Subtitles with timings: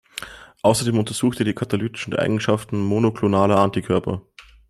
[0.63, 4.23] Außerdem untersucht er die katalytischen Eigenschaften monoklonaler Antikörper.